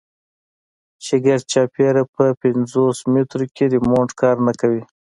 چې 1.03 1.13
ګردچاپېره 1.25 2.01
په 2.15 2.23
پينځوس 2.41 2.97
مټرو 3.13 3.45
کښې 3.55 3.65
ريموټ 3.73 4.09
کار 4.21 4.35
نه 4.47 4.53
کوي. 4.61 4.83